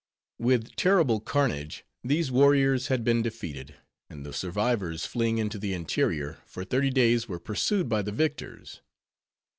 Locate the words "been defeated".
3.03-3.75